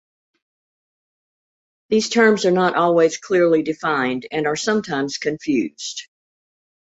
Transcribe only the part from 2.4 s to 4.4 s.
are not always clearly defined,